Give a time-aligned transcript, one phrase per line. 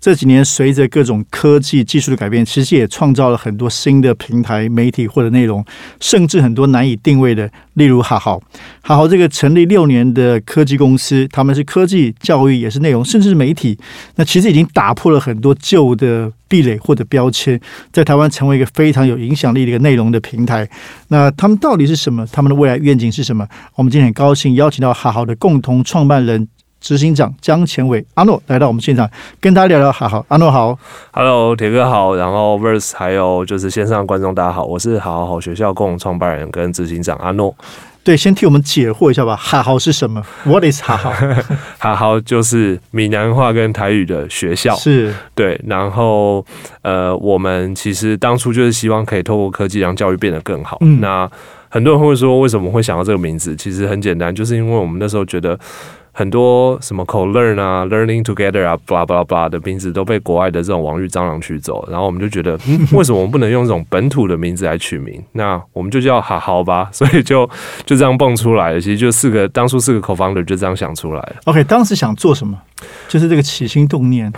[0.00, 5.62] 这几年随着各种科技技术的改变，其实也创造了很多新的平台、媒体或者内容，
[6.00, 8.42] 甚至很多难以定位的，例如哈好
[8.80, 13.78] 哈好这个成立六年的科技公司，他们是科技、教育，也是内容，甚至是媒体。
[14.16, 17.60] 那其实已经打破了很多旧的壁垒或者标签，
[17.92, 20.66] 在台湾成为一个非常有影响力的一个内容的平台。
[21.08, 22.26] 那他们到底是什么？
[22.32, 23.46] 他们的未来愿景是什么？
[23.74, 26.48] 我们今天很高兴邀请到哈好的共同创办人。
[26.80, 29.08] 执行长江前伟阿诺来到我们现场，
[29.38, 29.92] 跟大家聊聊。
[29.92, 30.76] 好好，阿诺好
[31.12, 37.54] ，Hello，铁哥好，然后 Verse 还有就是线上观众大家好，我是好好学校共同创办人跟执行长阿诺。
[38.02, 39.36] 对，先替我们解惑一下吧。
[39.36, 41.12] 好好是什么？What is 好好？
[41.78, 45.60] 好好就是闽南话跟台语的学校，是对。
[45.66, 46.42] 然后
[46.80, 50.78] 呃，我们其实当初就是希望可以透过科技让教育变得更好。
[50.80, 51.30] 嗯那
[51.68, 53.54] 很多人会说，为什么会想到这个名字？
[53.54, 55.56] 其实很简单，就是因为我们那时候觉得。
[56.20, 62.60] 很多什么 co-learn 啊，learning together 啊，blah blah blah 的名字都被国外的这种网域蟑螂取走，然后我们就觉得，
[62.92, 65.18] 为什么我们不能用这种本土的名字来取名？
[65.32, 67.48] 那我们就叫哈好吧，所以就
[67.86, 68.78] 就这样蹦出来了。
[68.78, 71.36] 其实就四个，当初四个 co-founder 就这样想出来了。
[71.46, 72.54] OK，当时想做什么？
[73.08, 74.30] 就是这个起心动念。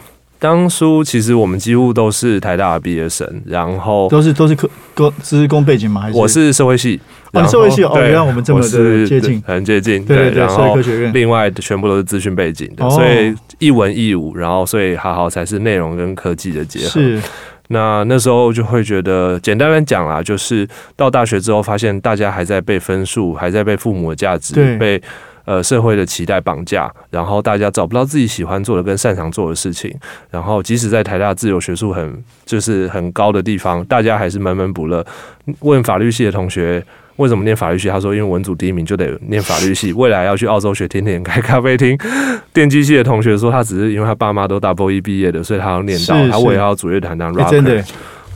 [0.42, 6.00] 当初其实我们几乎都是台大的毕业生，然后都是都是科工资工背景吗？
[6.00, 11.12] 还是我是社会系，啊，社会系哦，原来我们这么的接近，很接近，对对对，社会科学院。
[11.14, 16.88] 另外全部都是资讯背景的，所以一文一武，然后所以好好才是内容跟科技的结合。
[16.88, 17.22] 是，
[17.68, 25.00] 那那时候就会觉得，简单来讲啦，就是到大学之后，发现大家还在被分数，还在被父母的价值被。
[25.44, 29.92] 呃，社会的期待绑架，然后大家找不到自己喜欢做的跟擅长做的事情，
[30.30, 35.04] 然后即使在台大自由学术很就是很高的地方，大家还是闷闷不乐。
[35.60, 36.84] 问法律系的同学
[37.16, 41.98] 为什么念法律系，他说因为文组第一名就得念法律系，未来要去澳洲学甜点开咖啡厅。
[42.52, 47.84] 电机系的同学说他只是因为他爸妈都大 b 一毕业的，所以他要念到，他为了要组乐团当 rocker。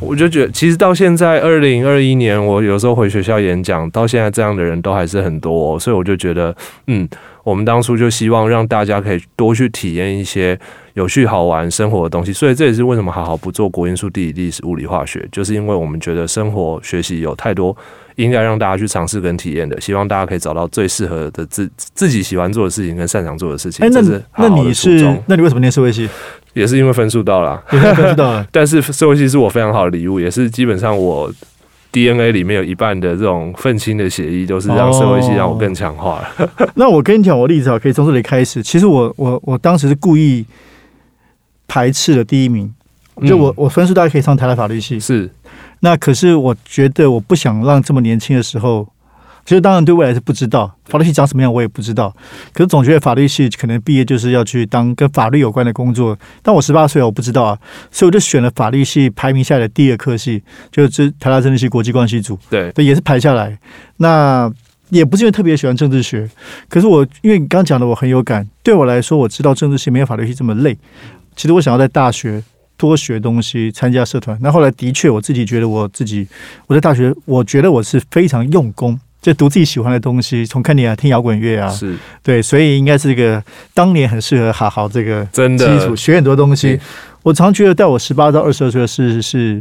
[0.00, 6.54] 我就觉得，其实到现在二零二一年，我有时候回学校演讲，到现在这样的人都还是很多，所以我就觉得，
[6.86, 7.08] 嗯，
[7.44, 10.58] 我们当初就希望让大家可以多去体验一些
[10.94, 17.74] 有趣好玩生活的东西，所以这也是为什么好好不做国因素、地理、历史、物理、化学，就是因为我们觉得生活学习有太多
[18.16, 23.84] 应该让大家去尝试跟体验的，希望大家可以找到最适合的自自己喜欢做的事情跟擅长做的事情。
[23.86, 24.00] 哎，那
[24.36, 26.08] 那你是那你为什么念社会系？
[26.56, 28.46] 也是因为分数到了，分数到了。
[28.50, 31.30] 但是社会系是我非常好的礼物，也是基本上我
[31.92, 36.50] DNA 里面有一半的这种愤青的血液，都是让社会系让我更强化了。
[36.74, 38.62] 那我跟你讲，我例子啊，可以从这里开始。
[38.62, 40.46] 其实我我我当时是故意
[41.68, 42.72] 排斥了第一名，
[43.26, 45.30] 就我我分数大概可以上台大法律系，是。
[45.80, 48.88] 那可是我觉得我不想让这么年轻的时候。
[49.46, 52.14] 其实当然对未来是不知道，法律系长什么样我也不知道。
[52.52, 56.18] 可是总觉得法律系可能毕业就是要去当跟法律有关的工作。
[56.42, 57.58] 但我十八岁我不知道啊，
[57.92, 60.42] 所以我就选了法律系排名下来的第二科系，
[60.72, 62.36] 就是台大政治系国际关系组。
[62.50, 63.56] 对，对，也是排下来。
[63.98, 64.52] 那
[64.90, 66.28] 也不是因为特别喜欢政治学，
[66.68, 70.76] 可是我因为你刚讲的我很有感，对我来说我知道政治系没有法律系这么累。
[71.36, 72.42] 其实我想要在大学
[72.76, 74.36] 多学东西，参加社团。
[74.40, 76.26] 那后来的确我自己觉得我自己
[76.66, 78.98] 我在大学，我觉得我是非常用功。
[79.26, 83.42] 就读自己喜欢的东西，从看你啊，听摇滚乐啊，是对，所以应该是一个
[83.74, 86.78] 当年很适合好好这个真的基础，学很多东西。
[87.24, 89.60] 我常觉得，在我十八到二十二岁的是是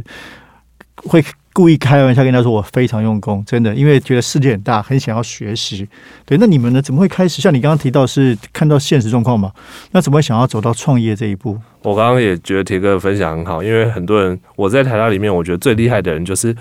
[0.94, 1.20] 会
[1.52, 5.88] 故意开玩笑跟他说，我非常用功，真的，因为觉得世界很大，很想要学习。
[6.24, 6.80] 对，那你们呢？
[6.80, 7.42] 怎么会开始？
[7.42, 9.50] 像你刚刚提到是看到现实状况嘛？
[9.90, 11.58] 那怎么会想要走到创业这一步？
[11.82, 16.54] 我刚刚也觉得铁哥分享很好，因为很多人我在台大里面，我觉得最厉害的人就是。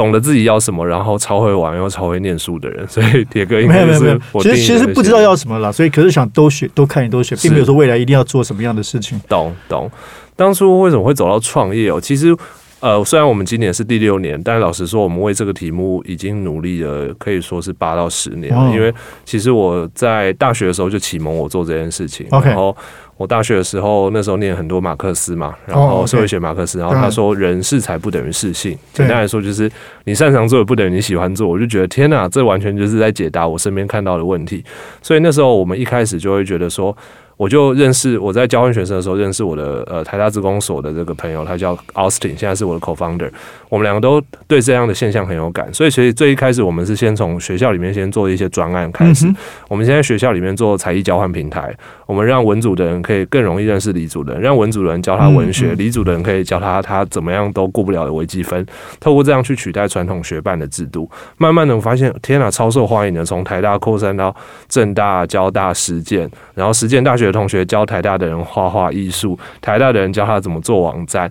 [0.00, 4.42] 懂得自己要什么，然后超会玩又超会念书的人， 所以铁哥应该没有没有没有。
[4.42, 9.20] 其实其实不知道要什么了，所以可是想都学多看多学，并没有说未来一定要做什么样的事情。
[9.28, 9.90] 懂懂。
[10.34, 12.00] 当初为什么会走到创业哦？
[12.00, 12.34] 其实
[12.80, 18.74] 呃，虽然我们今年是第六年，但老实说，我们为这个题目已经努力了，可以说是八到十年了。
[18.74, 18.92] 因为
[19.24, 22.76] 其实我在大学的时候就启蒙我做这件事情，然后。
[23.20, 29.70] 我大学的时候，那时候念很多马克思嘛，然后社会学马克思，然后他说人是才不等于事性，简单来说就是
[30.04, 34.64] 你擅长做的不等于你喜欢做，我就觉得天哪，这完全就是在解答我身边看到的问题，
[35.02, 36.96] 所以那时候我们一开始就会觉得说。
[37.40, 43.30] 我就认识我在交换学生的时候认识我的呃台大职工所的这个朋友，他叫 Austin，现在是我的 co-founder。
[43.70, 49.26] 我们两个都对这样的现象很有感，所以所以最一开始我们是先从学校里面先做一些专案开始。
[49.68, 51.74] 我们现在学校里面做才艺交换平台，
[52.10, 58.66] 我们让文组的人可以更容易认识理组的人，让文组的人教他文学，理组的人可以教他他怎么样都过不了的微积分。
[58.98, 64.34] 透过这样去取代传统学办的制度，慢慢的我发现天哪，超受欢迎的，从台大扩散到
[64.68, 67.30] 政大、交大、实践，然后实践大学的。
[67.30, 71.30] 同学教台大的人画画艺术，台大的人教他怎么做网站，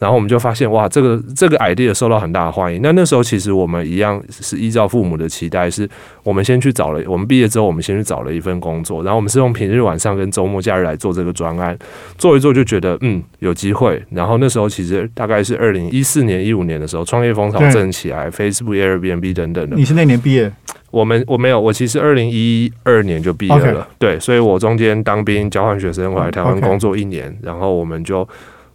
[0.00, 2.80] 然后我们就发现哇，这个这个 idea 受到很大的欢迎。
[2.82, 5.88] 那那时候其实我们一样是依照父母的期待，是
[6.24, 11.78] 我们先去找了，我们毕业之后我们先去找了一份工作，然后我们是用平日晚上跟周末假日来做这个专案，
[12.16, 14.02] 做一做就觉得嗯有机会。
[14.10, 19.76] 然后那时候其实大概是二零一四年一五年的时候，创业风潮正起来，Facebook、Airbnb 等等的。
[19.76, 20.50] 你是那年毕业？
[20.90, 28.28] 我们我没有，我其实二零一二年就毕业了，对，所以我中间当兵交换学生回来台湾工作一年，然后我们就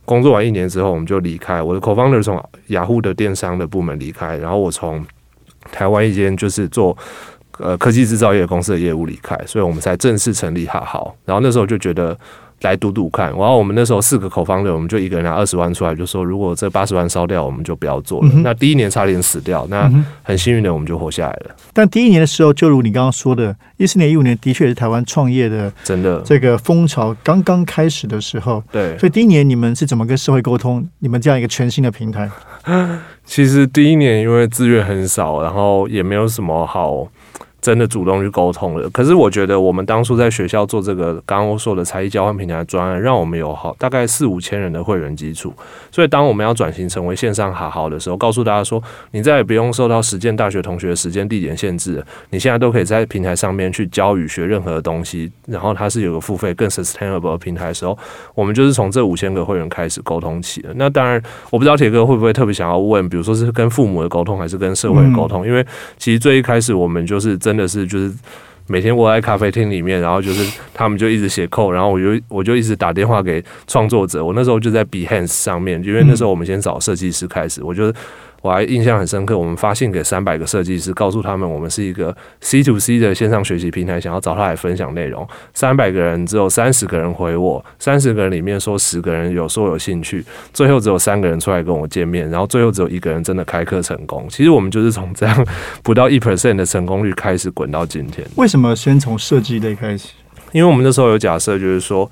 [0.05, 1.61] 工作完一年之后，我们就离开。
[1.61, 5.05] 我的 co-founder 从雅虎的电商的部门离开，然后我从
[5.71, 6.97] 台湾一间就是做
[7.57, 11.15] 呃科技制造业公司的业务离开，所以我们才正式成立哈好。
[11.25, 12.17] 然后那时候就觉得。
[12.61, 18.29] 来赌赌看，然后我们那时候四个口方的，我们就一个人拿二十万出来，就说如果这八十万烧掉，我们就不要做了。
[18.43, 19.91] 那第一年差点死掉，那
[20.23, 21.55] 很幸运的我们就活下来了。
[21.73, 28.63] 但第一年的时候，就如你刚刚说的，一四年、一五年的确是台湾创业的真的这个风潮刚刚开始的时候。
[28.71, 30.87] 对，所以第一年你们是怎么跟社会沟通？
[30.99, 32.29] 你们这样一个全新的平台？
[33.25, 37.07] 其实第一年因为资源很少，然后也没有什么好。
[37.65, 45.51] 真的主动去沟通了，可是我觉得我们当初在学校做这个刚刚我说的才艺交换平台专案，让我们有好大概四五千人的会员基础。
[45.91, 48.79] 所以当我们要转型成为线上好好的时候，告诉大家说，
[49.09, 55.31] 你再也不用受到实践大学同学的时间地点限制，你现在都可以在平台上面去教与学任何的东西。
[55.47, 57.97] 然后它是有个付费更 sustainable 的平台的时候，
[58.35, 60.69] 我们就是从这五千个会员开始沟通起的。
[60.75, 61.19] 那当然，
[61.49, 65.47] 我不知道铁哥会不会特别想要问，比如说是跟父母的沟通，还是跟社会沟通？
[65.47, 65.65] 因为
[65.97, 67.54] 其实最一开始我们就是真。
[67.55, 68.13] 真的是就是
[68.67, 74.23] 每天窝在咖啡厅里面，然后就是他们就一直写扣，然后我就我就一直打电话给创作者。
[74.23, 77.93] 我那时候就在 Behance 上面，因为那时候我们先找设计师开始，我就。
[78.45, 85.27] 我还印象很深刻，我们发信给三百个设计师，告诉他们我们是一个 C to C 的线上学习平台，想要找他来分享内容。
[85.55, 94.27] 三百个人只有三十个人回我，三十个人里面说十个人有说有兴趣，最后只有三个人出来跟我见面，然后最后只有一个人真的开课成功。
[94.29, 95.47] 其实我们就是从这样
[95.81, 98.23] 不到一 percent 的成功率开始滚到今天。
[98.35, 100.09] 为什么先从设计类开始？
[100.51, 102.07] 因为我们那时候有假设，就是说，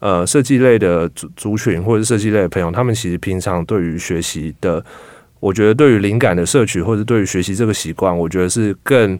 [0.00, 4.84] 呃，设计类的族族群或者设计类的朋友，他们其实平常对于学习的。
[5.40, 9.18] 我觉得对于灵感的摄取，或者对于学习这个习惯，我觉得是更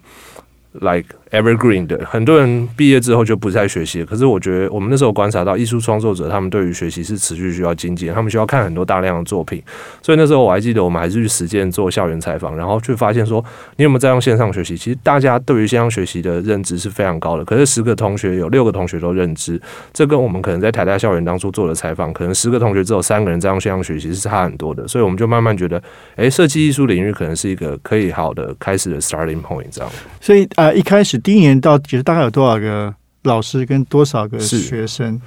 [0.73, 1.15] like。
[1.37, 9.63] Evergreen 的很多人毕业之后就不再学习，可是我觉得我们那时候观察到艺术创作者他们对于学习是持续需要精进，他们需要看很多大量的作品，
[10.03, 13.45] 所以那时候我还记得我们还是去实践做校园采访，然后去发现说
[13.77, 14.77] 你有没有在用线上学习？
[14.77, 19.61] 其实大家对于线上学习的认知是非常高的，可是十个同学有六个同学都认知，
[19.93, 25.83] 这跟我们可能在台大校园当初做的采访，可能十个同学只有三个人在用线上学习是差很多的，所以我们就慢慢觉得，
[26.17, 29.91] 哎，设计艺术领域可能是一个可以好的开始的 starting point 这样。
[30.21, 32.95] 所以啊，一开始第一年到其实大概有多少个
[33.25, 35.21] 老师跟多少个学生？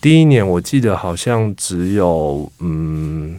[0.00, 3.36] 第一年我记得好像只有嗯，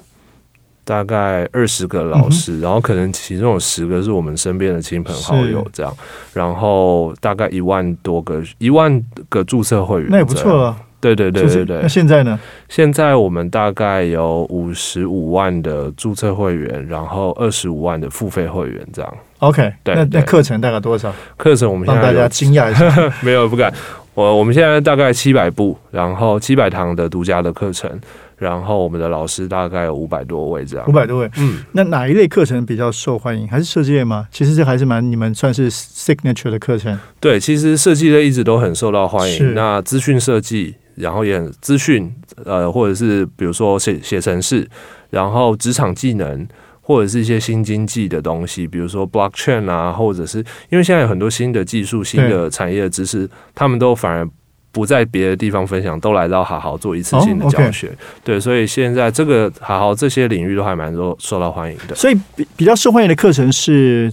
[0.86, 5.92] 大概二十个老师，然后可能其中有十个是我们身边的亲朋好友这样，
[6.34, 10.78] 然后大概一万多个一万个注册会员，那也不错了。
[11.02, 11.82] 对对对对对。
[11.82, 12.40] 那现在呢？
[12.70, 19.14] 现在我们大概有五十五万的注册会员，然后二十五万的付费会员这样。
[19.44, 21.14] OK，那那课程大概多少？
[21.36, 22.90] 课程我们让大家惊讶一下，
[23.22, 23.72] 没有不敢。
[24.14, 27.90] 我我们现在大概七百部，然后七百堂的独家的课程，
[28.38, 30.88] 然后我们的老师大概有五百多位这样。
[30.88, 31.58] 五百多位，嗯。
[31.74, 33.46] 那哪一类课程比较受欢迎？
[33.48, 34.26] 还是设计类吗？
[34.32, 36.98] 其实这还是蛮你们算是 signature 的课程。
[37.20, 39.54] 对，其实设计类一直都很受到欢迎。
[39.54, 42.14] 那资讯设计，然后也很资讯，
[42.46, 44.66] 呃，或者是比如说写写程式，
[45.10, 46.48] 然后职场技能。
[46.86, 54.28] 或者是一些新经济的东西，比如说 blockchain 啊，或者是因为现在有很多新的技术、新的产业知识，他们都反而
[54.74, 57.96] 不在别的地方分享，都来到好好做一次性的教学。
[58.24, 61.96] 对，所以现在这个好好这些领域都还蛮受受到欢迎的。
[61.96, 64.12] 所以比比较受欢迎的课程是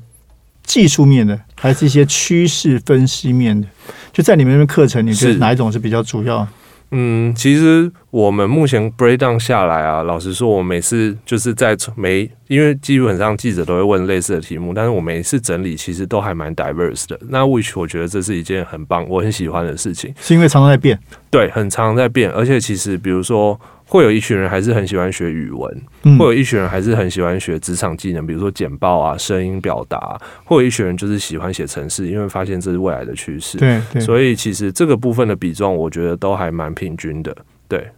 [0.63, 3.67] 技术面的，还是一些趋势分析面的？
[4.13, 6.47] 就在你们那边课程，你觉得哪一种是比较主要？
[6.91, 17.19] 嗯，其实我们目前 breakdown 下来啊，老实说，我每次就是在每因为基本上记者都会问类似的题目，但是我每一次整理其实都还蛮 diverse 的。
[17.29, 20.99] 那 which 我觉得这是一件很棒，我很喜欢的事情，是因为常常在变，
[21.31, 23.59] 对，很常在变，而且其实比如说。
[23.91, 25.83] 会有一群人还是很喜欢学语文，
[26.17, 33.59] 会有一群人还是很喜欢学职场技能，比如说简报啊、声音表达，会有一群人就是喜欢写程式，因为发现这是未来的趋势。
[33.59, 37.37] 对，所以其实这个部分的比重，我觉得都还蛮平均的。
[37.67, 37.91] 对，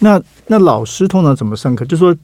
[0.00, 1.84] 那那老师通常怎么上课？
[1.84, 2.14] 就说。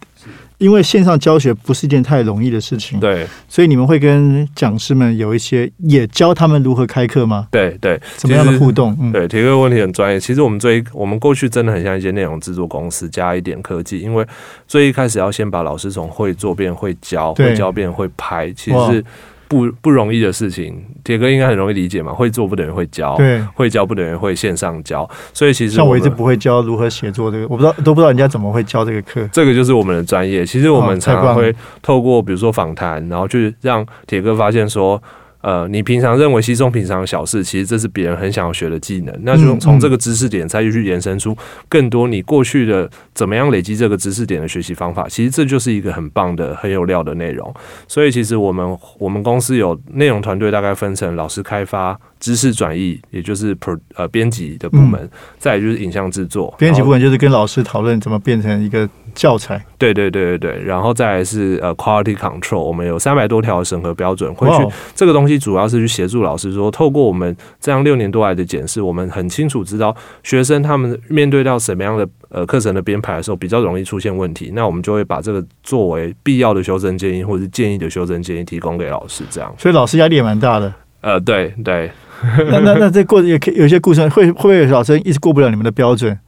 [0.58, 7.48] 因为线上教学不是一件太容易的事情，对，所以你们会跟讲师们有一些也教他们如何开课吗？
[7.50, 9.12] 对对，怎么样的互动？
[9.12, 10.20] 对，提个问题很专业。
[10.20, 14.26] 其实我们最我们过去真的很像一些内容制作公司加一点科技，因为
[14.66, 19.04] 最一开始要先把老师从会做变会教，会教变会拍，其实是。
[19.54, 22.12] 不不容易的事情，铁哥应该很容易理解嘛。
[22.12, 25.08] 会做不等于会教，对，会教不等于会线上教。
[25.32, 29.28] 所以其实像我一直不会教如何写作这个，我不知道都不知道人家怎么会教这个课。
[29.32, 30.44] 这个就是我们的专业。
[30.44, 35.00] 其实我们常常会透过比如说访谈，然后去让铁哥发现说。
[35.44, 39.14] 呃，你平常认为稀松平常的小事，其实这是别人很想要学的技能。
[39.22, 41.36] 那就从这个知识点再去延伸出
[41.68, 45.06] 更多你过去的怎么样累积这个知识点的学习方法。
[45.06, 47.54] 其实这就是一个很棒的、很有料的内容。
[47.86, 52.00] 所以其实我们我们公司有内容团队，大概分成老师开发。
[52.20, 55.06] 知识转移，也就是 pro 呃编辑的部门，
[55.38, 56.54] 再就是影像制作。
[56.58, 59.64] 编辑部门就是跟老师讨论怎么变成一个教材。
[59.78, 79.54] 对对对对对，然后再来是呃 quality control，我们有三百多条审核标准，会去这个东西主要是去协助老师说，透过我们这样六年多来的检视，我们很清楚知道学生他们面对到什么样的呃课程的编排的时候比较容易出现问题，那我们就会把这个作为必要的修正建议或者是建议的修正建议提供给老师，这样。
[79.58, 80.72] 所以老师压力也蛮大的。
[81.00, 81.90] 呃，对对。
[82.50, 86.18] 那 那那这过也可以有些顾问会会不会有老师一直过不了你们的标准？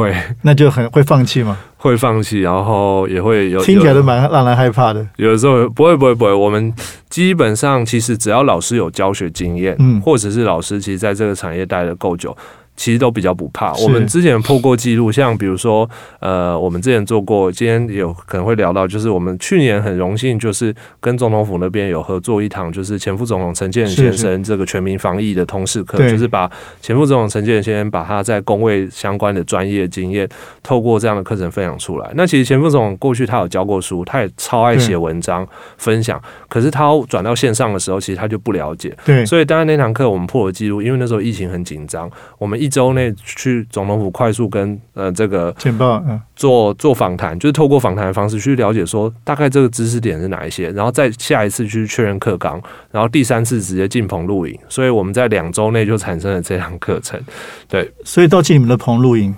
[0.00, 1.56] 会， 那就很会放弃吗？
[1.76, 5.06] 会放弃，然后也会有听起来都蛮让人害怕的。
[5.16, 6.72] 有的时候不会不会不会，我们
[7.08, 12.36] 基本上其实只要老师有教学经验，嗯，或者是老师其实在这个产业待的够久。
[12.76, 13.72] 其实都比较不怕。
[13.74, 15.88] 我们之前破过记录，像比如说，
[16.20, 30.28] 呃，我们之前做过，今天有可能会聊到，就是我们去年很荣幸，就是跟总统府那边有合作一堂，就是前副总统陈建仁先生这个全民防疫的通识课，就是把前副总统陈建仁先生把他在工位相关的专业经验，
[30.62, 32.10] 透过这样的课程分享出来。
[32.14, 35.46] 那其实前副总统过去他有教过书，他也超爱写文章
[35.78, 38.96] 分享，可是他转到线上的时候，其实他就不了解。
[39.04, 57.20] 对，所以当然那堂课我们破了记录，因为那时候疫情很紧张，我们一周内去总统府快速跟呃这个简报嗯做做访谈，就是透过访谈的方式去了解说大概这个知识点是哪一些，然后再下一次去确认课纲，然后第三次直接进棚录影，所以我们在两周内就产生了这堂课程。
[57.68, 59.34] 对，所以到进你们的棚录影，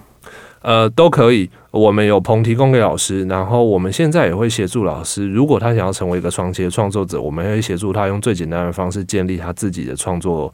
[0.63, 10.53] 呃都可以，我们有棚提供给老师，然后我们现在也会协助老师，如果他想要成为一个双节创作者，我们会协助他用最简单的方式建立他自己的创作。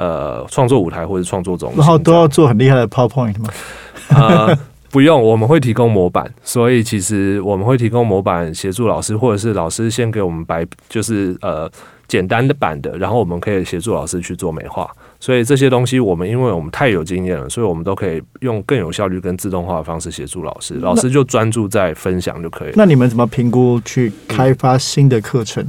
[0.00, 3.50] 呃，创作舞台或者创作中心，然后都要做很厉害的 PowerPoint 吗？
[4.08, 4.58] 呃，
[4.90, 11.70] 不用，我们会提供模板，所以其实我们会提供模板协助老师，或者是老师先给我们白，就是呃
[12.08, 14.90] 简单的版的，然后我们可以协助老师去做美化。
[15.20, 20.74] 所以这些东西，我们因为我们太有经验了，所以我们都可以用更有效率、跟自动化的方式协助老师。
[20.80, 22.74] 老师就专注在分享就可以了。
[22.74, 25.62] 那你们怎么评估去开发新的课程？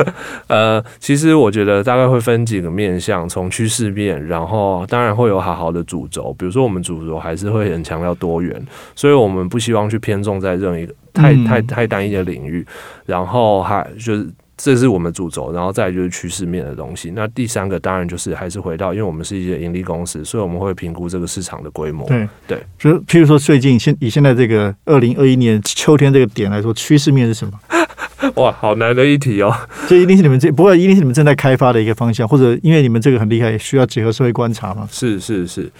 [0.48, 6.34] 呃，其实我觉得大概会分几个面向，从趋势面，然后当然会有好好的主轴。
[6.38, 8.60] 比如说，我们主轴还是会很强调多元，
[8.96, 12.66] 所以我们不希望去偏重在任何一个太太太单一的领域。
[13.04, 14.26] 然后还就是。
[14.56, 17.10] 这是我们主轴，然后再就是趋势面的东西。
[17.14, 22.06] 那第三个当然就是还是回到，因为我们是一些盈利公司，所以我们会评估这个市场的规模。
[22.06, 27.52] 对对，就譬如说最近现以现在这个二零二一年秋天这个点来说，趋势面是什么？
[28.36, 29.54] 哇，好难的一题哦！
[29.86, 34.88] 这一定是你们这不过一定是你们正在开发的一个方向，或者因为你们这个很厉害，需要结合社会观察嘛？
[34.90, 35.70] 是是是。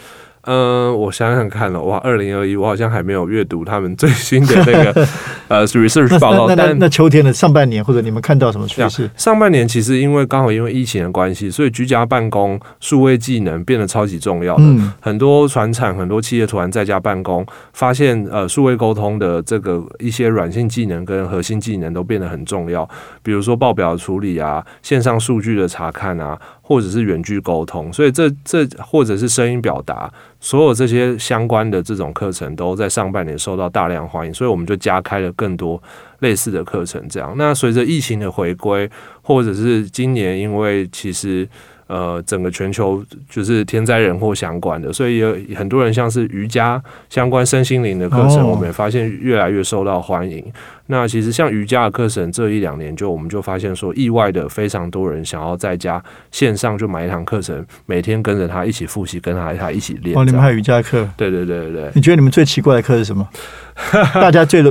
[0.46, 5.06] 嗯，我想想看了，哇，二零二一，我好像还没有阅读他们最新的那个
[5.48, 6.54] 呃 research 报告。
[6.54, 9.10] 但那秋天的上半年，或者你们看到什么趋势？
[9.16, 14.64] 上半年其实因为刚好因为疫情的关系，所以居家办公、数位技能变得超级重要的。
[15.00, 22.88] 很多船厂、很多企业突然在家办公，发现呃数位沟通的这个一些软性技能跟核心技能都变得很重要。
[23.22, 26.38] 比如说报表处理啊，线上数据的查看啊。
[26.66, 35.80] 或者是远距沟通，所以这这或者是声音表达，所有这些相关的这种课程都在上半年受到大量欢迎，所以我们就加开了更多
[36.20, 37.06] 类似的课程。
[37.06, 38.90] 这样，那随着疫情的回归，
[39.20, 41.46] 或者是今年因为其实
[41.86, 50.44] 呃整个全球就是天灾人祸相关的，所以有很多人像是瑜伽相关身心灵的课程，我们也发现越来越受到欢迎。
[50.86, 60.14] 那其实像瑜伽的课程，这一两年就我们就发现说，意外的非常多人想要在家线上就买一堂课程，每天跟着他一起复习，跟他他一起练。
[60.14, 61.08] 哦，你们还有瑜伽课？
[61.16, 61.90] 对对对对对。
[61.94, 63.26] 你觉得你们最奇怪的课是什么？
[64.12, 64.62] 大家最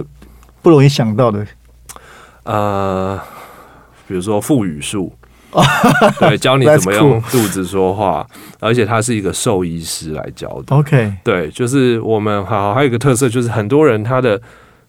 [0.61, 1.45] 不容易想到的？
[2.43, 3.19] 呃，
[4.07, 5.11] 比如说腹语术，
[6.19, 8.25] 对，教你怎么用肚子说话，
[8.59, 10.75] 而且他是一个兽医师来教的。
[10.75, 14.41] OK，对，就是我们好还有一个特色，就是很多人他的。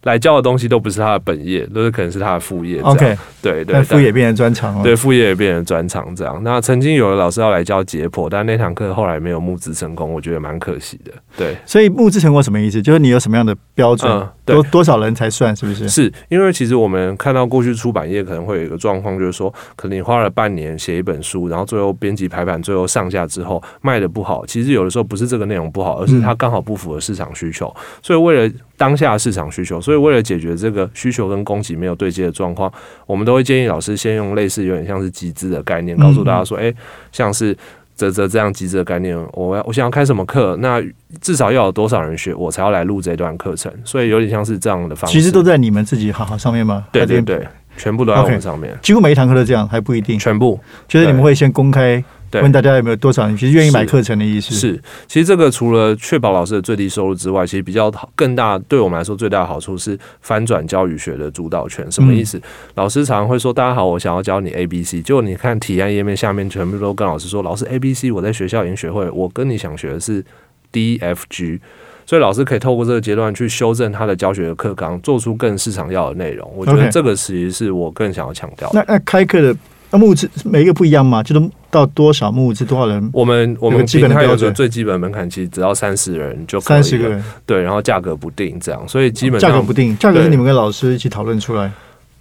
[0.05, 2.79] 来教的东西都不是他的本业，都是可能是他的副业。
[2.83, 4.83] OK，对对，副业变成专长了。
[4.83, 6.39] 对，副业也变成专长这样。
[6.45, 11.13] 那曾经有的老师要来教解剖，但那堂课后来没有募资成功，我觉得蛮可惜的。
[11.39, 12.83] 对，所以募资成功什么意思？
[12.83, 14.29] 就是你有什么样的标准？
[14.45, 15.55] 多多少人才算？
[15.57, 15.89] 是不是？
[15.89, 24.45] 是因为其实我们看到过去出版业可能会有一个状况，就是说，可能你花了半年写一本书，然后最后编辑排版，最后上架之后卖的不好。
[24.47, 27.75] 其实有的时候不是这个内容不好，而是它刚好不符合市场需求。
[28.03, 32.73] 所以为了当下市场需求，所以为了解决这个需求跟供给没有对接的状况，
[33.07, 36.73] 我们都会建议老师先用类似有点像是集资的概念，告诉大家说：“哎，
[37.13, 37.57] 像是
[37.95, 40.83] 泽泽这样极致的概念，我要我想要开什么课，那
[41.21, 45.17] 至少要有多少人学，我才要来录这段课程。”所以有点像是这样的方式。
[45.17, 46.85] 其实都在你们自己好好上面吗？
[46.91, 47.47] 对对对，
[47.77, 48.77] 全部都在我们上面。
[48.83, 50.59] 几乎每一堂课都这样，还不一定全部。
[50.89, 52.03] 就是你们会先公开。
[52.43, 54.55] 问大家有没有多少人其实愿意买课程的意思？
[54.55, 61.91] 是，其实这个除了确保老师的最低收入之外，其实比较好更大对我们来说最大的好处是翻转教育学的主导权。
[61.91, 62.41] 什么意思？
[62.75, 70.25] 老师常常会说：“大家好，我想要教你 A B C。”结果你看体验页面下面全部都跟老师说：“老师 A B C，我在学校已经学会，我跟你想学的是
[70.73, 71.61] D F G。”
[72.07, 76.53] 所以老师可以透过这个阶段去修正他的教学的课纲，做出更市场要的内容。
[76.55, 78.71] 我觉得这个其实是我更想要强调。
[78.75, 79.57] 那那开课的。
[79.95, 81.23] 那募资每一个不一样嘛？
[81.23, 83.11] 就是到多少募资多少人？
[83.13, 86.67] 我们我们基本标准最基本门槛其实只要三十人就可以。
[86.67, 91.71] 三十个人对，然后价格不定这样，所以基本价格不定，价格是你们跟老师一起讨论出来。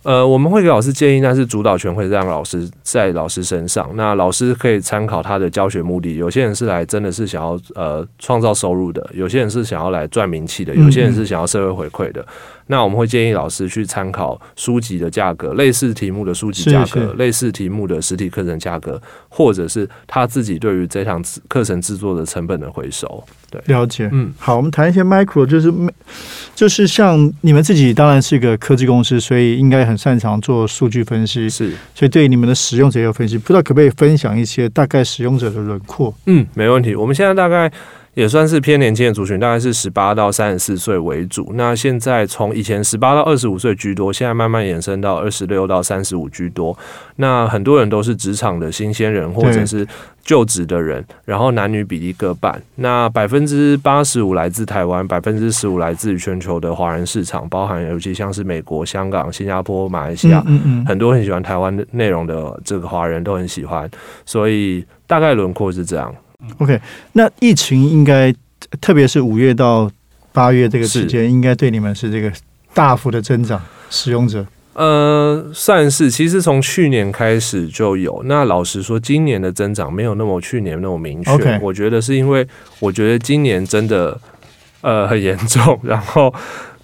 [0.03, 3.89] 呃，我们会给老师建议，但是主导权会让老师在老师身上。
[3.95, 6.17] 那老师可以参考他的教学目的。
[6.17, 12.23] 有些人是来真的是想要呃创造收入的，有些人是想要来赚名气的，有些人是想要社会回馈的。
[12.67, 23.23] 那我们会建议老师去参考书籍的价格，类似题目的书籍价格，类似题目的实体课程价格，或者是他自己对于这堂课程制作的成本的回收。
[23.51, 24.09] 对，了解。
[24.11, 25.71] 嗯，好，我们谈一些 micro，就是
[26.55, 31.49] 就是像你们自己当然是一个科技公司，所以应该很擅长做数据分析。
[31.49, 33.37] 是，所以对你们的使用者也有分析。
[33.37, 36.13] 不知道可不可以分享一些大概使用者的轮廓？
[36.25, 36.95] 嗯，没问题。
[36.95, 37.71] 我们现在大概。
[38.13, 41.51] 也算是偏年轻的族群，大概是十八到三十四岁为主。
[41.55, 46.77] 那现在从以前十八到二十五岁居多，现在慢慢延伸到二十六到三十五居多。
[47.15, 49.87] 那很多人都是职场的新鲜人，或者是
[50.23, 52.61] 就职的人，然后男女比例各半。
[52.75, 63.89] 那百分之八十五来自台湾，百分之十五来自于全球的华人市场，包含尤其像是美国、香港、新加坡、马来西亚，嗯嗯很多很喜欢台湾内容的这个华人都很喜欢，
[64.23, 66.13] 所以大概轮廓是这样。
[66.57, 66.79] OK，
[67.13, 68.33] 那疫情应该，
[68.81, 69.89] 特别是五月到
[70.31, 72.31] 八月这个时间，应该对你们是这个
[72.73, 74.45] 大幅的增长使用者。
[74.73, 78.21] 呃，算是，其实从去年开始就有。
[78.25, 81.59] 那老实说，今年的增长没有那么去年那么明确。
[81.61, 82.45] 我觉得是因为，
[82.79, 84.19] 我觉得今年真的
[84.81, 86.33] 呃很严重，然后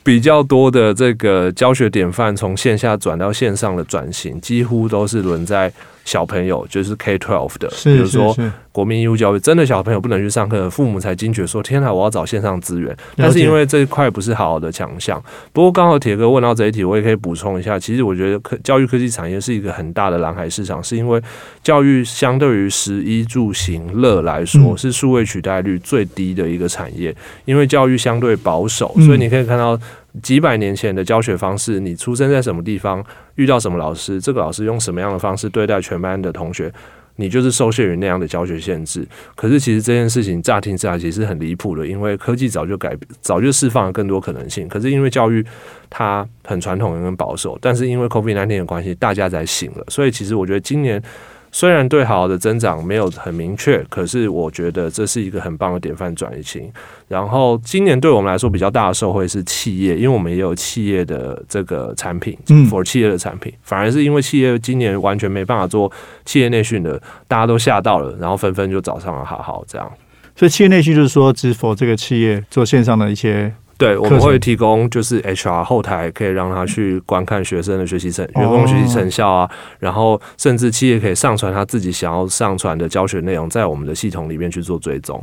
[0.03, 5.73] 比较多的这个教学典范从线下转到线上的转型，几乎都是轮在。
[6.05, 8.35] 小朋友就是 K twelve 的，比如说
[8.71, 15.21] 国民义务教育，真的小朋友不能去上课，父母才惊觉说：“天哪，我要找线上资源。”但是因为这一块不是好好的强项。
[15.51, 17.77] 不过刚好铁哥问到这一题，我也可以补充一下。
[17.77, 21.21] 其实我觉得科教育科技产业是一个很大的蓝海市场，是因为
[21.63, 27.15] 教育相对于食衣住行乐来说，是数位取代率最低的一个产业。
[27.45, 29.79] 因为教育相对保守，所以你可以看到。
[30.23, 33.01] 几百年前的教学方式，你出生在什么地方，
[33.39, 36.71] 遇到什么老师，这个老师用什么样的方式对待全班的同学，
[37.15, 39.07] 你就是受限于那样的教学限制。
[39.33, 44.67] 可是其实这件事情乍听之下其实很离谱的，因为科技早就改，早就释放了更多可能性。
[44.67, 45.45] 可是因为教育
[45.89, 49.85] 它很传统、很保守，但是因为 COVID nineteen 的关系，大家才醒了。
[49.87, 51.01] 所以其实我觉得今年。
[51.51, 56.71] 虽然对好的增长没有很明确，可是我觉得这是一个很棒的典范转移情。
[57.07, 62.37] 然后今年对我们来说比较大的受惠是企业，因为我们也有企业的这个产品
[62.69, 65.91] ，for 企业的产品，反而是因为企业今年完全没办法做
[66.25, 69.91] 企业内训的，大家都吓到了，然后纷纷就找上了好好这样。
[70.35, 73.53] 所以企业内训就是说，只否这个企业做线上的一些。
[73.79, 85.17] 对，我们会提供就是 HR 后台可以让他去观看学生的学习成员工学习成效啊，然后甚至企业可以上传他自己想要上传的教学内容，在我们的系统里面去做追踪。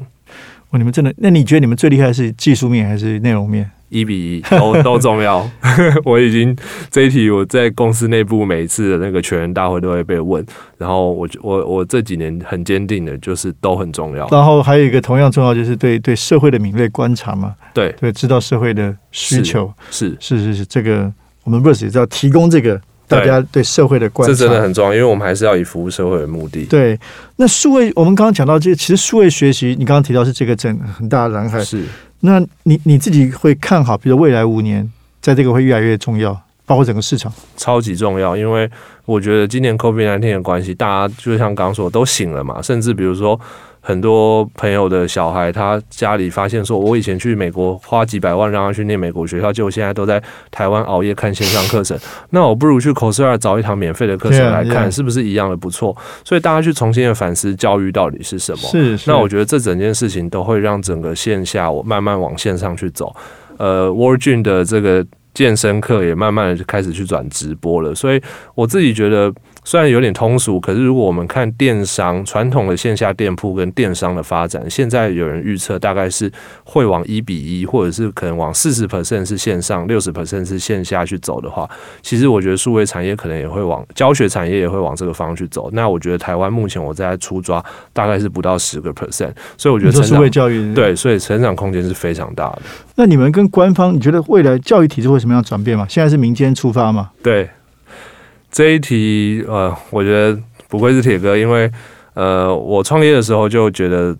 [0.71, 1.15] 哇，你们真的？
[1.19, 3.71] 那你觉得你们最厉害是技术面还是内容面？
[4.01, 5.49] 一比一都都重要。
[6.05, 6.57] 我已经
[6.91, 10.45] 这一题我在公司内部每一次的那个全员大会都会被问，
[10.77, 14.29] 然后我我我这几年很坚定的就是都很重要。
[14.31, 21.13] 然后还有一个同样重要就是对对社会的敏锐观察嘛，对对，知道社会的需求是是是是这个
[21.45, 22.81] 我们 Verse 也知道提供这个。
[23.09, 26.65] 大家对社会的关，这真的很重要，因为我们还是要以服务社会为目的。
[26.65, 26.99] 对，
[27.37, 31.63] 那数位，我们刚刚讲到这，其实数位学习，你刚刚提到是这个整很大的蓝海。
[31.63, 31.85] 是，
[32.21, 36.33] 那你你自己会看好，比如未来五年，在这个会越来越重要，
[36.65, 38.37] 包括整个市场，超级重要。
[38.37, 38.71] 因为
[39.05, 43.41] 我觉得今年 COVID 十天的关系，大家就像刚刚说，都醒了嘛，甚至比如说。
[43.87, 50.21] 很多朋友的小孩，他家里发现说，我以前去美国花几百万让他去念美国学校，结果现在都在
[50.51, 51.97] 台湾熬夜看线上课程。
[52.31, 55.97] 那我不如去 Coursera 找一堂免费的课程来看，是不是一样的不错？
[56.25, 58.59] 所以大家去重新的反思教育到底是什么。
[58.59, 63.15] 是，那我觉得这整件事情都会让整个线下我慢慢往线上去走。
[63.57, 67.95] 呃 w a r g n 的这个健身课也慢慢的就开始去转直播了。
[67.95, 68.21] 所以
[68.57, 69.33] 我自己觉得。
[69.67, 76.31] 虽然有点通俗，可是如果我们看电商传统的线下店铺跟电商的发展，现在有人预测大概是
[76.63, 81.69] 会往一比一，或者是可能往四十 percent 是线上，六十 percent 是线下去走的话，
[82.01, 85.69] 其实我觉得数位产业可能也会往教学产业也会往这个方向去走。
[85.73, 87.61] 那我觉得台湾目前我在出抓
[87.93, 92.63] 大概是不到十个 percent，所以我觉得成数位教育对，所以成长空间是非常大的。
[92.95, 95.85] 那你们跟官方，你觉得未来教育体制会什么样转变吗？
[95.91, 97.11] 现在是民间出发吗？
[97.21, 97.51] 对。
[98.51, 101.71] 这一题，呃，我觉得不愧是铁哥，因为，
[102.15, 104.17] 呃，我创业的时候就觉得，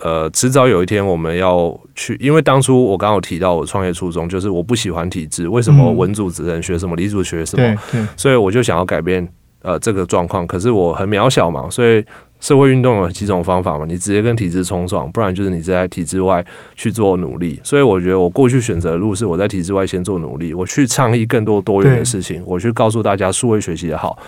[0.00, 7.78] 呃，迟早有一天我们要去，因为当初我刚好提到我创业初衷就是我不喜欢体制，为什么文组只能学什么，理组学什么，
[8.16, 9.26] 所以我就想要改变，
[9.62, 12.04] 呃，这个状况，可是我很渺小嘛，所以。
[12.40, 13.84] 社会运动有几种方法嘛？
[13.84, 16.44] 你直接跟体制冲撞，不然就是你在体制外
[16.76, 17.60] 去做努力。
[17.64, 24.18] 所以我觉得我过去选择的路是我在体制外先做努力，我去倡议更多多元的事情，我去告诉大家数位学习的好。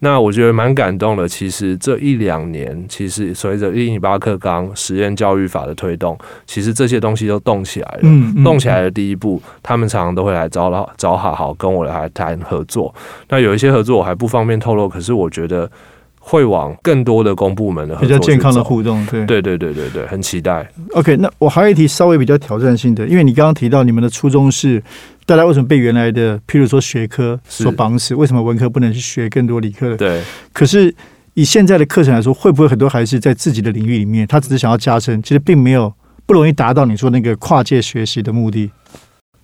[0.00, 1.26] 那我觉得蛮感动的。
[1.26, 8.00] 其实这一两年，其实随着一零八课纲实验教育法的推动，其实这些东西都动起来了。
[8.02, 12.94] 嗯，动起来的第一步，他们常常都会来找老找好好跟我来谈合作。
[13.30, 15.70] 那有一些合作我还不方便透露，可是我觉得。
[16.26, 20.66] 会往更多的公部门的比较健康的互动，对对对对对对，很期待。
[20.92, 24.82] OK，那我还有一题稍微比较挑战性的，因为你刚刚提到你们的初衷是，
[25.26, 28.14] 大家为什么被原来的譬如说学科所绑死？
[28.14, 29.96] 为什么文科不能去学更多理科的？
[29.98, 30.22] 对。
[30.54, 30.92] 可是
[31.34, 35.92] 以现在的课程来说，会不会很多还是在自己的领域里面，他只是想要加深，其实并没有
[36.24, 38.70] 不容易达到你说那个跨界学习的目的？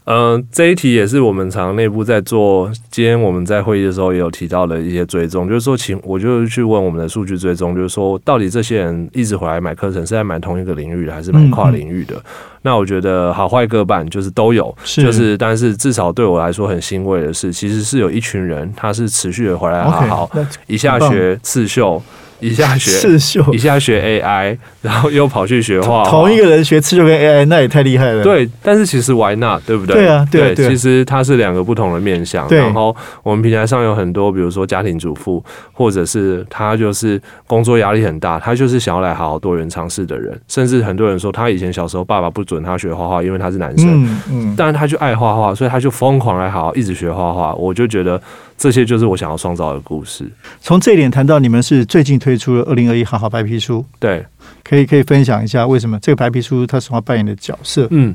[0.05, 2.69] 嗯，这一题也是我们常内部在做。
[2.91, 12.21] 今天我们在会议的时候也有提到的一些追踪，就是说，请我就去问我们的数据追踪，就是说，到底这些人一直回来买课程是在买同一个领域的，还是买跨领域的？
[12.63, 20.31] 那我觉得好坏各半，就是都有，就是但是至少对我来说很欣慰的是，其实是有一群人他是持续的回来好好
[20.67, 22.03] 一下学刺绣。
[22.41, 26.05] 一下学刺绣，一下学 AI，然后又跑去学画。
[26.05, 28.23] 同一个人学刺绣跟 AI，那也太厉害了。
[28.23, 29.63] 对，但是其实 Why not？
[29.67, 29.97] 对不对？
[29.97, 30.69] 对啊，对对。
[30.69, 32.49] 其实它是两个不同的面向。
[32.49, 40.39] 然后我们平台上有很多，比如说家庭主妇，或者是他就是工作压力很大，他就是想要来好好多元尝试的人。
[40.49, 44.05] 甚至很多人说，他以前小时候爸爸不准他学画画，因为他是男生。
[44.05, 44.55] 嗯嗯。
[44.57, 47.55] 但是他就爱画画，所以他就疯狂来好好一直学画画。
[47.55, 48.21] 我就觉得。
[48.61, 50.31] 这些就是我想要创造的故事。
[50.61, 54.23] 从这一点谈到，你们是最近推出了二零二一好好白皮书，对，
[54.63, 57.89] 可以可以分享一下为什么这个白皮书它所要扮演的角色？
[57.91, 58.15] 嗯。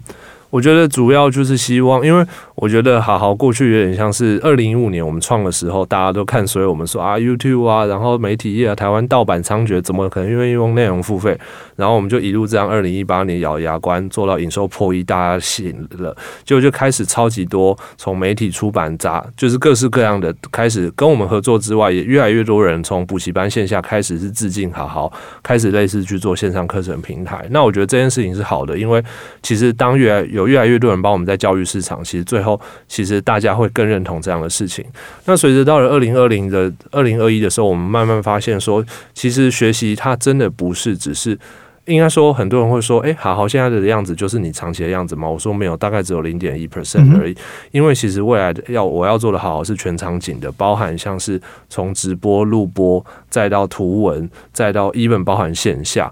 [0.55, 11.37] 我觉得主要就是希望，因为我觉得好好过去有点像是二零一五年我们创的时候，大家都看，所以我们说啊，YouTube 啊，然后媒体业啊，台湾盗版猖獗，怎么可能愿意用内容付费？
[11.75, 16.15] 然后我们就一路这样，二零一八年咬牙关做到营收破亿，大家醒了，
[16.45, 25.11] 就就开始超级多从媒体出版杂，就是各式各样的开始跟我们合作之外，也越来越多人从补习班线下开始是致敬好好，
[25.43, 27.45] 开始类似去做线上课程平台。
[27.51, 29.03] 那我觉得这件事情是好的，因为
[29.43, 34.85] 其实当越来有越来越多人帮我们在教育市场，其实最后其实大家会更认同这样的事情。
[35.25, 41.37] 那随着到了二零二零的二零二一的时候，我们慢慢发现说，其实学习它真的不是只是
[41.85, 45.29] 应该说，很多人会说，哎，好好现在的样子就是你长期的样子吗？
[45.29, 47.35] 我说没有，大概只有零点一 percent 而已。
[47.71, 56.11] 因为其实未来的要我要做的好好是全场景的，包含像是从直播、录播，再到图文，再到 even 包含线下。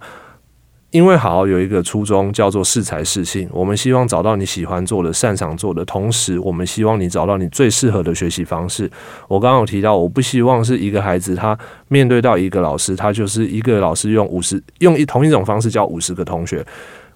[0.93, 8.87] 因为好好有一个初衷叫做适才适性，我们希望找到你喜欢做的、擅长做的，同时我们希望你找到你最适合的学习方式。
[9.27, 16.63] 我刚刚有提到，我不希望是一个孩子他面对到一个老师，他就是一个老师用五十用一同一种方式教五十个同学。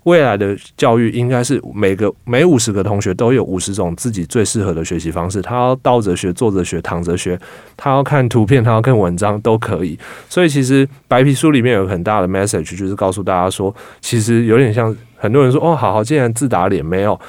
[0.08, 5.42] 未来的教育应该是每个每五十个同学都有五十种自己最适合的学习方式。
[5.42, 7.38] 他要倒着学、坐着学、躺着学，
[7.76, 10.00] 他要看图片，他要看文章都可以。
[10.30, 17.20] 所以其实白皮书里面有很大的 message，就是告诉大家说，其实有点像很多人说哦，好好，竟然自打脸没有。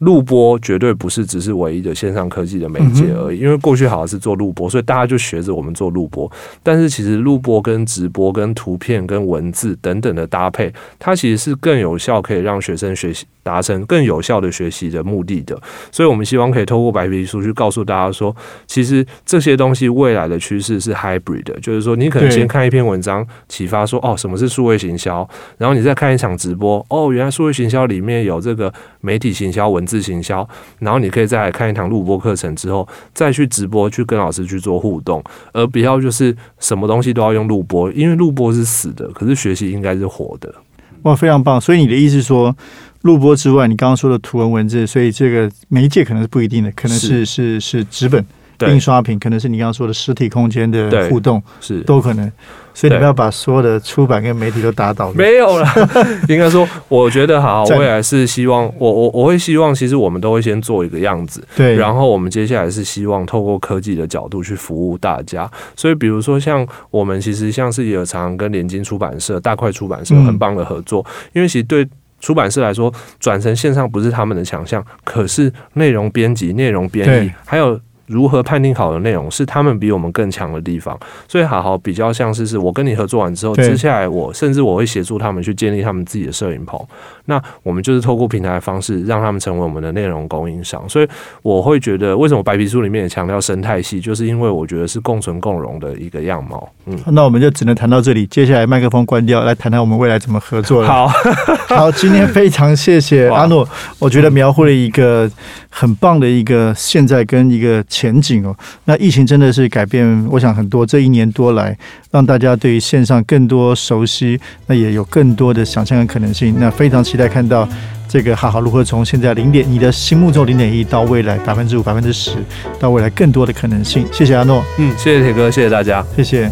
[0.00, 6.30] 录播绝对不是只是唯一的线上科技的媒介而已，因为过去好像是做录播，所以大家就学着我们做录播。
[6.62, 15.60] 但是其实录播跟直播、跟图片、跟文字等等的搭配，它其实是更有效，可以让学生学习达成更有效的学习的目的的。
[15.92, 18.34] 所以我们希望可以透过白皮书去告诉大家说，
[18.66, 29.80] 其实这些东西未来的趋势是 hybrid 的，就是说你可能先看一篇文章启发说哦什么是数位行销，然后你再看一场直播，哦原来数位行销里面有这个媒体行销文。
[29.90, 35.20] 字行销，然后你可以再来看一堂录播课程之后，再去直播去跟老师去做互动，
[35.52, 40.54] 而不要就是什么东西都要用录播，因为录播是死的，可是学习应该是活的。
[41.02, 41.60] 哇，非常棒！
[41.60, 42.54] 所以你的意思说，
[43.02, 47.60] 录播之外，你刚刚说的图文文字，所以这个媒介可能是不一定的，可能是是。
[47.60, 48.24] 是纸本。
[48.68, 52.30] 印刷品可能是你刚刚说的实体空间的互动，是都可能，
[52.74, 55.10] 所以你们要把所有的出版跟媒体都打倒。
[55.14, 55.66] 没有了，
[56.28, 65.50] 应该说，我觉得好，未来是希望我我我会希望，其实我们都会先做一个样子，对，然后我们接下来是希望透过科技的角度去服务大家。
[65.74, 71.88] 所以，比如说像我们其实像是也有常常跟联经出版社、大块出版社很棒的合作，因为其实对
[72.20, 77.80] 出版社来说，转成线上不是他们的强项，可是内容编辑、内容编译还有。
[78.10, 86.78] 如何判定好的内容是他们比我们更强的地方，所以好好比较像是是我跟你合作完之后，接下来我甚至我会协助他们去建立他们自己的摄影棚。
[87.26, 90.82] 那我们就是透过平台的方式，让他们成为我们的内容供应商。
[90.88, 91.08] 所以
[91.42, 96.68] 我会觉得，为什么白皮书里面也强调生态系，就是因为我觉得是共存共荣的一个样貌。
[96.86, 100.88] 嗯，那我们就只能谈到这里，接下来麦克风关掉，来谈谈我们未来怎么合作了。
[100.88, 101.06] 好
[101.70, 103.68] 好，今天非常谢谢阿诺，
[104.00, 105.30] 我觉得描绘了一个
[105.68, 107.84] 很棒的一个现在跟一个。
[108.00, 111.76] 前景哦，那疫情真的是改变，我想很多这一年多来，
[112.10, 116.54] 让大家对于线上更多熟悉，那也有更多的想象跟可能性。
[116.58, 117.68] 那非常期待看到
[118.08, 122.30] 这个好好如何从现在零点，你的心目中零点一到未来百分之五、百分之十，
[122.78, 124.06] 到未来更多的可能性。
[124.10, 126.50] 谢谢阿诺，嗯，谢谢铁哥，谢谢大家，谢谢。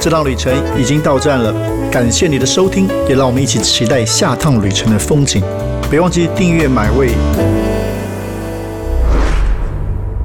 [0.00, 1.52] 这趟旅程已经到站了，
[1.90, 5.42] 感谢你的收听，也让我们一起期待下趟旅程的风景。
[5.90, 7.10] 别忘记订阅买位。